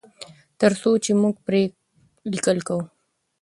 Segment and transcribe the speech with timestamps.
[0.59, 1.61] تر څو چې موږ پرې
[2.33, 2.83] لیکل کوو.